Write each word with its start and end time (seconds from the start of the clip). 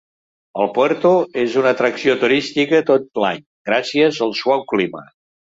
El 0.61 0.69
Puerto 0.77 1.11
és 1.41 1.57
una 1.61 1.73
atracció 1.77 2.17
turística 2.25 2.81
tot 2.89 3.07
l'any, 3.25 3.45
gràcies 3.71 4.23
al 4.29 4.35
suau 4.41 4.69
clima. 4.73 5.09